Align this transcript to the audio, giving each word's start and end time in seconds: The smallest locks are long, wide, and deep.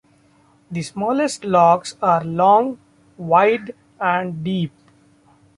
The 0.71 0.81
smallest 0.81 1.45
locks 1.45 1.95
are 2.01 2.23
long, 2.23 2.79
wide, 3.17 3.75
and 3.99 4.43
deep. 4.43 4.73